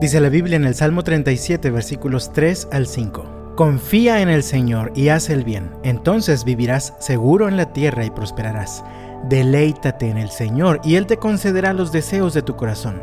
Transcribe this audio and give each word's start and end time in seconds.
Dice 0.00 0.20
la 0.20 0.28
Biblia 0.28 0.56
en 0.56 0.66
el 0.66 0.74
Salmo 0.74 1.02
37, 1.02 1.70
versículos 1.70 2.30
3 2.34 2.68
al 2.70 2.86
5. 2.86 3.54
Confía 3.56 4.20
en 4.20 4.28
el 4.28 4.42
Señor 4.42 4.92
y 4.94 5.08
haz 5.08 5.30
el 5.30 5.42
bien, 5.42 5.70
entonces 5.84 6.44
vivirás 6.44 6.92
seguro 6.98 7.48
en 7.48 7.56
la 7.56 7.72
tierra 7.72 8.04
y 8.04 8.10
prosperarás. 8.10 8.84
Deleítate 9.30 10.10
en 10.10 10.18
el 10.18 10.28
Señor 10.28 10.82
y 10.84 10.96
Él 10.96 11.06
te 11.06 11.16
concederá 11.16 11.72
los 11.72 11.92
deseos 11.92 12.34
de 12.34 12.42
tu 12.42 12.56
corazón. 12.56 13.02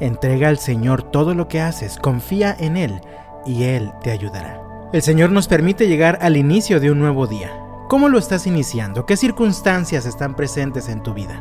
Entrega 0.00 0.48
al 0.48 0.58
Señor 0.58 1.04
todo 1.04 1.32
lo 1.32 1.46
que 1.46 1.60
haces, 1.60 1.96
confía 1.96 2.56
en 2.58 2.76
Él 2.76 3.00
y 3.46 3.62
Él 3.62 3.92
te 4.02 4.10
ayudará. 4.10 4.60
El 4.92 5.02
Señor 5.02 5.30
nos 5.30 5.46
permite 5.46 5.86
llegar 5.86 6.18
al 6.22 6.36
inicio 6.36 6.80
de 6.80 6.90
un 6.90 6.98
nuevo 6.98 7.28
día. 7.28 7.52
¿Cómo 7.88 8.08
lo 8.08 8.18
estás 8.18 8.48
iniciando? 8.48 9.06
¿Qué 9.06 9.16
circunstancias 9.16 10.06
están 10.06 10.34
presentes 10.34 10.88
en 10.88 11.04
tu 11.04 11.14
vida? 11.14 11.40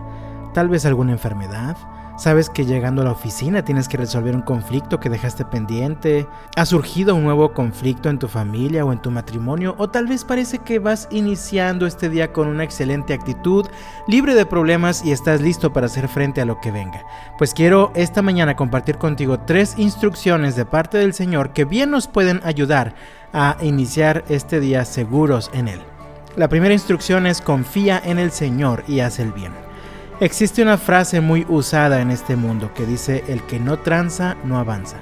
Tal 0.53 0.69
vez 0.69 0.85
alguna 0.85 1.13
enfermedad, 1.13 1.75
Sabes 2.21 2.51
que 2.51 2.67
llegando 2.67 3.01
a 3.01 3.05
la 3.05 3.13
oficina 3.13 3.65
tienes 3.65 3.87
que 3.87 3.97
resolver 3.97 4.35
un 4.35 4.43
conflicto 4.43 4.99
que 4.99 5.09
dejaste 5.09 5.43
pendiente. 5.43 6.27
Ha 6.55 6.67
surgido 6.67 7.15
un 7.15 7.23
nuevo 7.23 7.51
conflicto 7.51 8.09
en 8.09 8.19
tu 8.19 8.27
familia 8.27 8.85
o 8.85 8.93
en 8.93 9.01
tu 9.01 9.09
matrimonio. 9.09 9.73
O 9.79 9.89
tal 9.89 10.05
vez 10.05 10.23
parece 10.23 10.59
que 10.59 10.77
vas 10.77 11.07
iniciando 11.09 11.87
este 11.87 12.09
día 12.09 12.31
con 12.31 12.47
una 12.47 12.63
excelente 12.63 13.15
actitud, 13.15 13.65
libre 14.07 14.35
de 14.35 14.45
problemas 14.45 15.03
y 15.03 15.11
estás 15.11 15.41
listo 15.41 15.73
para 15.73 15.87
hacer 15.87 16.07
frente 16.07 16.41
a 16.41 16.45
lo 16.45 16.61
que 16.61 16.69
venga. 16.69 17.03
Pues 17.39 17.55
quiero 17.55 17.91
esta 17.95 18.21
mañana 18.21 18.55
compartir 18.55 18.99
contigo 18.99 19.39
tres 19.39 19.73
instrucciones 19.79 20.55
de 20.55 20.65
parte 20.65 20.99
del 20.99 21.15
Señor 21.15 21.53
que 21.53 21.65
bien 21.65 21.89
nos 21.89 22.07
pueden 22.07 22.39
ayudar 22.43 22.93
a 23.33 23.57
iniciar 23.63 24.25
este 24.29 24.59
día 24.59 24.85
seguros 24.85 25.49
en 25.55 25.67
Él. 25.67 25.79
La 26.35 26.49
primera 26.49 26.75
instrucción 26.75 27.25
es 27.25 27.41
confía 27.41 27.99
en 28.05 28.19
el 28.19 28.29
Señor 28.29 28.83
y 28.87 28.99
haz 28.99 29.17
el 29.17 29.31
bien. 29.31 29.70
Existe 30.21 30.61
una 30.61 30.77
frase 30.77 31.19
muy 31.19 31.47
usada 31.49 31.99
en 31.99 32.11
este 32.11 32.35
mundo 32.35 32.71
que 32.75 32.85
dice 32.85 33.23
el 33.27 33.41
que 33.41 33.59
no 33.59 33.79
tranza 33.79 34.37
no 34.43 34.59
avanza. 34.59 34.97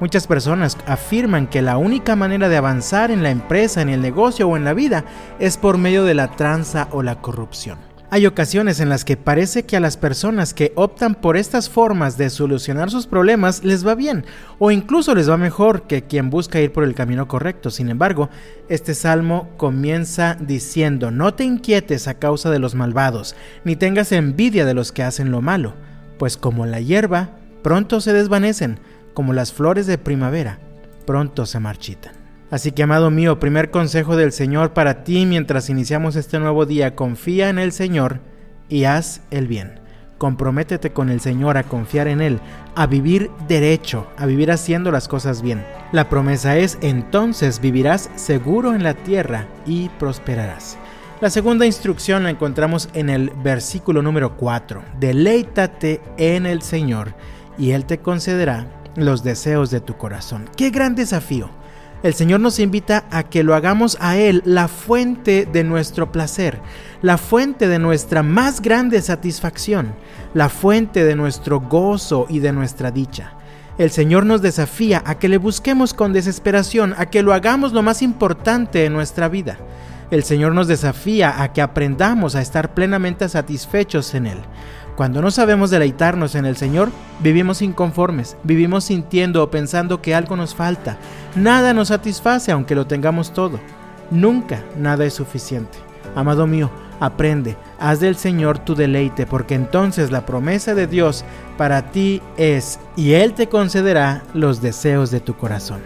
Muchas 0.00 0.26
personas 0.26 0.78
afirman 0.86 1.48
que 1.48 1.60
la 1.60 1.76
única 1.76 2.16
manera 2.16 2.48
de 2.48 2.56
avanzar 2.56 3.10
en 3.10 3.22
la 3.22 3.28
empresa, 3.28 3.82
en 3.82 3.90
el 3.90 4.00
negocio 4.00 4.48
o 4.48 4.56
en 4.56 4.64
la 4.64 4.72
vida 4.72 5.04
es 5.38 5.58
por 5.58 5.76
medio 5.76 6.04
de 6.04 6.14
la 6.14 6.28
tranza 6.28 6.88
o 6.92 7.02
la 7.02 7.20
corrupción. 7.20 7.93
Hay 8.14 8.26
ocasiones 8.26 8.78
en 8.78 8.88
las 8.88 9.04
que 9.04 9.16
parece 9.16 9.64
que 9.64 9.76
a 9.76 9.80
las 9.80 9.96
personas 9.96 10.54
que 10.54 10.70
optan 10.76 11.16
por 11.16 11.36
estas 11.36 11.68
formas 11.68 12.16
de 12.16 12.30
solucionar 12.30 12.88
sus 12.88 13.08
problemas 13.08 13.64
les 13.64 13.84
va 13.84 13.96
bien, 13.96 14.24
o 14.60 14.70
incluso 14.70 15.16
les 15.16 15.28
va 15.28 15.36
mejor 15.36 15.88
que 15.88 16.04
quien 16.04 16.30
busca 16.30 16.60
ir 16.60 16.70
por 16.70 16.84
el 16.84 16.94
camino 16.94 17.26
correcto. 17.26 17.72
Sin 17.72 17.88
embargo, 17.88 18.30
este 18.68 18.94
salmo 18.94 19.50
comienza 19.56 20.36
diciendo, 20.38 21.10
no 21.10 21.34
te 21.34 21.42
inquietes 21.42 22.06
a 22.06 22.14
causa 22.20 22.52
de 22.52 22.60
los 22.60 22.76
malvados, 22.76 23.34
ni 23.64 23.74
tengas 23.74 24.12
envidia 24.12 24.64
de 24.64 24.74
los 24.74 24.92
que 24.92 25.02
hacen 25.02 25.32
lo 25.32 25.42
malo, 25.42 25.74
pues 26.16 26.36
como 26.36 26.66
la 26.66 26.78
hierba, 26.78 27.30
pronto 27.64 28.00
se 28.00 28.12
desvanecen, 28.12 28.78
como 29.12 29.32
las 29.32 29.52
flores 29.52 29.88
de 29.88 29.98
primavera, 29.98 30.60
pronto 31.04 31.46
se 31.46 31.58
marchitan. 31.58 32.23
Así 32.54 32.70
que, 32.70 32.84
amado 32.84 33.10
mío, 33.10 33.40
primer 33.40 33.72
consejo 33.72 34.14
del 34.14 34.30
Señor 34.30 34.74
para 34.74 35.02
ti 35.02 35.26
mientras 35.26 35.70
iniciamos 35.70 36.14
este 36.14 36.38
nuevo 36.38 36.66
día, 36.66 36.94
confía 36.94 37.48
en 37.48 37.58
el 37.58 37.72
Señor 37.72 38.20
y 38.68 38.84
haz 38.84 39.22
el 39.32 39.48
bien. 39.48 39.80
Comprométete 40.18 40.92
con 40.92 41.10
el 41.10 41.20
Señor 41.20 41.56
a 41.56 41.64
confiar 41.64 42.06
en 42.06 42.20
Él, 42.20 42.38
a 42.76 42.86
vivir 42.86 43.28
derecho, 43.48 44.06
a 44.16 44.26
vivir 44.26 44.52
haciendo 44.52 44.92
las 44.92 45.08
cosas 45.08 45.42
bien. 45.42 45.64
La 45.90 46.08
promesa 46.08 46.56
es, 46.56 46.78
entonces 46.80 47.60
vivirás 47.60 48.08
seguro 48.14 48.72
en 48.72 48.84
la 48.84 48.94
tierra 48.94 49.48
y 49.66 49.88
prosperarás. 49.88 50.78
La 51.20 51.30
segunda 51.30 51.66
instrucción 51.66 52.22
la 52.22 52.30
encontramos 52.30 52.88
en 52.94 53.10
el 53.10 53.30
versículo 53.42 54.00
número 54.00 54.36
4. 54.36 54.80
Deleítate 55.00 56.00
en 56.18 56.46
el 56.46 56.62
Señor 56.62 57.16
y 57.58 57.72
Él 57.72 57.84
te 57.84 57.98
concederá 57.98 58.68
los 58.94 59.24
deseos 59.24 59.72
de 59.72 59.80
tu 59.80 59.96
corazón. 59.96 60.48
¡Qué 60.56 60.70
gran 60.70 60.94
desafío! 60.94 61.63
El 62.04 62.12
Señor 62.12 62.40
nos 62.40 62.58
invita 62.58 63.06
a 63.10 63.22
que 63.22 63.42
lo 63.42 63.54
hagamos 63.54 63.96
a 63.98 64.18
Él 64.18 64.42
la 64.44 64.68
fuente 64.68 65.48
de 65.50 65.64
nuestro 65.64 66.12
placer, 66.12 66.60
la 67.00 67.16
fuente 67.16 67.66
de 67.66 67.78
nuestra 67.78 68.22
más 68.22 68.60
grande 68.60 69.00
satisfacción, 69.00 69.94
la 70.34 70.50
fuente 70.50 71.02
de 71.02 71.16
nuestro 71.16 71.60
gozo 71.60 72.26
y 72.28 72.40
de 72.40 72.52
nuestra 72.52 72.90
dicha. 72.90 73.32
El 73.78 73.90
Señor 73.90 74.26
nos 74.26 74.42
desafía 74.42 75.02
a 75.06 75.18
que 75.18 75.30
le 75.30 75.38
busquemos 75.38 75.94
con 75.94 76.12
desesperación, 76.12 76.94
a 76.98 77.06
que 77.06 77.22
lo 77.22 77.32
hagamos 77.32 77.72
lo 77.72 77.82
más 77.82 78.02
importante 78.02 78.84
en 78.84 78.92
nuestra 78.92 79.30
vida. 79.30 79.56
El 80.10 80.24
Señor 80.24 80.52
nos 80.52 80.68
desafía 80.68 81.42
a 81.42 81.54
que 81.54 81.62
aprendamos 81.62 82.34
a 82.34 82.42
estar 82.42 82.74
plenamente 82.74 83.26
satisfechos 83.30 84.14
en 84.14 84.26
Él. 84.26 84.38
Cuando 84.96 85.20
no 85.20 85.32
sabemos 85.32 85.70
deleitarnos 85.70 86.36
en 86.36 86.44
el 86.44 86.56
Señor, 86.56 86.90
vivimos 87.18 87.62
inconformes, 87.62 88.36
vivimos 88.44 88.84
sintiendo 88.84 89.42
o 89.42 89.50
pensando 89.50 90.00
que 90.00 90.14
algo 90.14 90.36
nos 90.36 90.54
falta. 90.54 90.98
Nada 91.34 91.74
nos 91.74 91.88
satisface 91.88 92.52
aunque 92.52 92.76
lo 92.76 92.86
tengamos 92.86 93.32
todo. 93.32 93.58
Nunca 94.12 94.62
nada 94.78 95.04
es 95.04 95.14
suficiente. 95.14 95.78
Amado 96.14 96.46
mío, 96.46 96.70
aprende, 97.00 97.56
haz 97.80 97.98
del 97.98 98.14
Señor 98.14 98.58
tu 98.60 98.76
deleite, 98.76 99.26
porque 99.26 99.56
entonces 99.56 100.12
la 100.12 100.24
promesa 100.24 100.76
de 100.76 100.86
Dios 100.86 101.24
para 101.58 101.90
ti 101.90 102.22
es, 102.36 102.78
y 102.94 103.14
Él 103.14 103.34
te 103.34 103.48
concederá 103.48 104.22
los 104.32 104.62
deseos 104.62 105.10
de 105.10 105.18
tu 105.18 105.34
corazón. 105.34 105.80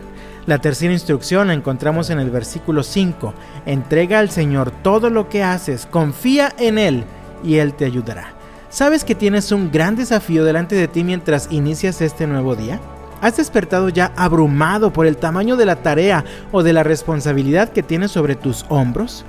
La 0.44 0.58
tercera 0.58 0.92
instrucción 0.92 1.48
la 1.48 1.54
encontramos 1.54 2.10
en 2.10 2.20
el 2.20 2.30
versículo 2.30 2.82
5. 2.82 3.32
Entrega 3.64 4.18
al 4.18 4.30
Señor 4.30 4.70
todo 4.82 5.08
lo 5.08 5.30
que 5.30 5.42
haces, 5.42 5.86
confía 5.86 6.52
en 6.58 6.78
Él, 6.78 7.04
y 7.42 7.56
Él 7.56 7.72
te 7.72 7.86
ayudará. 7.86 8.37
¿Sabes 8.70 9.02
que 9.02 9.14
tienes 9.14 9.50
un 9.50 9.70
gran 9.70 9.96
desafío 9.96 10.44
delante 10.44 10.76
de 10.76 10.88
ti 10.88 11.02
mientras 11.02 11.48
inicias 11.50 12.02
este 12.02 12.26
nuevo 12.26 12.54
día? 12.54 12.78
¿Has 13.22 13.38
despertado 13.38 13.88
ya 13.88 14.12
abrumado 14.14 14.92
por 14.92 15.06
el 15.06 15.16
tamaño 15.16 15.56
de 15.56 15.64
la 15.64 15.76
tarea 15.76 16.22
o 16.52 16.62
de 16.62 16.74
la 16.74 16.82
responsabilidad 16.82 17.70
que 17.70 17.82
tienes 17.82 18.10
sobre 18.10 18.36
tus 18.36 18.66
hombros? 18.68 19.24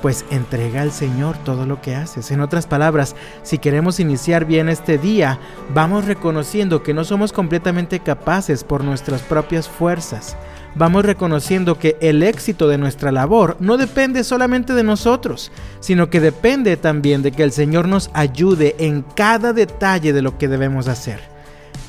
Pues 0.00 0.24
entrega 0.30 0.82
al 0.82 0.92
Señor 0.92 1.36
todo 1.38 1.66
lo 1.66 1.80
que 1.82 1.96
haces. 1.96 2.30
En 2.30 2.40
otras 2.40 2.68
palabras, 2.68 3.16
si 3.42 3.58
queremos 3.58 3.98
iniciar 3.98 4.44
bien 4.44 4.68
este 4.68 4.96
día, 4.96 5.40
vamos 5.74 6.04
reconociendo 6.04 6.84
que 6.84 6.94
no 6.94 7.02
somos 7.02 7.32
completamente 7.32 7.98
capaces 7.98 8.62
por 8.62 8.84
nuestras 8.84 9.22
propias 9.22 9.68
fuerzas 9.68 10.36
vamos 10.74 11.04
reconociendo 11.04 11.78
que 11.78 11.96
el 12.00 12.22
éxito 12.22 12.68
de 12.68 12.78
nuestra 12.78 13.12
labor 13.12 13.56
no 13.60 13.76
depende 13.76 14.24
solamente 14.24 14.74
de 14.74 14.82
nosotros, 14.82 15.50
sino 15.80 16.10
que 16.10 16.20
depende 16.20 16.76
también 16.76 17.22
de 17.22 17.32
que 17.32 17.42
el 17.42 17.52
Señor 17.52 17.88
nos 17.88 18.10
ayude 18.14 18.76
en 18.78 19.02
cada 19.02 19.52
detalle 19.52 20.12
de 20.12 20.22
lo 20.22 20.38
que 20.38 20.48
debemos 20.48 20.88
hacer. 20.88 21.20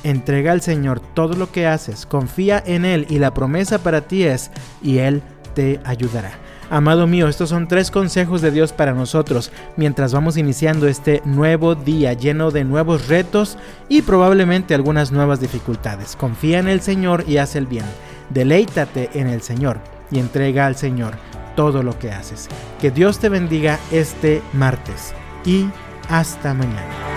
Entrega 0.03 0.53
al 0.53 0.61
Señor 0.61 0.99
todo 0.99 1.35
lo 1.35 1.51
que 1.51 1.67
haces, 1.67 2.05
confía 2.05 2.63
en 2.65 2.85
Él 2.85 3.05
y 3.09 3.19
la 3.19 3.33
promesa 3.33 3.79
para 3.79 4.01
ti 4.01 4.23
es, 4.23 4.51
y 4.81 4.99
Él 4.99 5.21
te 5.55 5.79
ayudará. 5.83 6.31
Amado 6.71 7.07
mío, 7.07 7.27
estos 7.27 7.49
son 7.49 7.67
tres 7.67 7.89
consejos 7.89 8.43
de 8.43 8.51
Dios 8.51 8.73
para 8.73 8.93
nosotros 8.93 9.51
mientras 9.75 10.13
vamos 10.13 10.37
iniciando 10.37 10.87
este 10.87 11.23
nuevo 11.25 11.73
día 11.73 12.13
lleno 12.13 12.51
de 12.51 12.63
nuevos 12.63 13.07
retos 13.07 13.57
y 13.89 14.03
probablemente 14.03 14.75
algunas 14.75 15.11
nuevas 15.11 15.39
dificultades. 15.39 16.15
Confía 16.15 16.59
en 16.59 16.67
el 16.67 16.81
Señor 16.81 17.25
y 17.27 17.37
haz 17.37 17.55
el 17.55 17.65
bien. 17.65 17.85
Deleítate 18.29 19.09
en 19.13 19.27
el 19.27 19.41
Señor 19.41 19.79
y 20.11 20.19
entrega 20.19 20.65
al 20.65 20.75
Señor 20.75 21.13
todo 21.55 21.83
lo 21.83 21.97
que 21.97 22.11
haces. 22.11 22.47
Que 22.79 22.91
Dios 22.91 23.19
te 23.19 23.29
bendiga 23.29 23.79
este 23.91 24.41
martes 24.53 25.13
y 25.45 25.67
hasta 26.09 26.53
mañana. 26.53 27.08